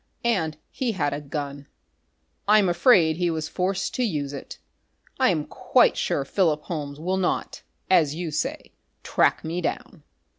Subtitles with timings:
[0.25, 1.67] And he had a gun.
[2.47, 4.57] I'm afraid he was forced to use it....
[5.19, 8.71] I am quite sure Philip Holmes will not, as you say,
[9.03, 10.01] track me down."